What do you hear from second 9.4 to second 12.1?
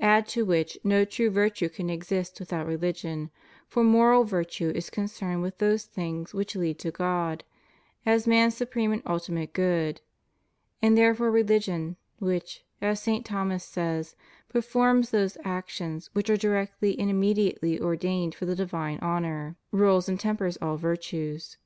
good; and therefore religion,